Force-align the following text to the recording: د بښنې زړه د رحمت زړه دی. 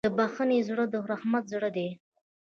د 0.07 0.09
بښنې 0.17 0.59
زړه 0.67 0.83
د 0.93 0.95
رحمت 1.11 1.43
زړه 1.53 1.69
دی. 1.77 1.89